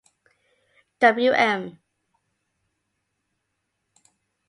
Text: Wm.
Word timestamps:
Wm. 1.01 1.61